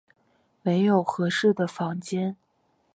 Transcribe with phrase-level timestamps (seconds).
[0.63, 2.35] 没有适合的房间